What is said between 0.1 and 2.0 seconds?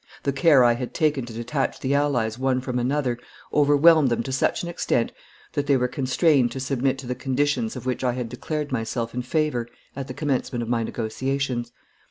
"the care I had taken to detach the